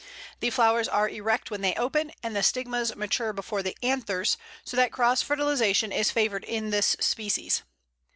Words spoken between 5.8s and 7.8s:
is favoured in this species.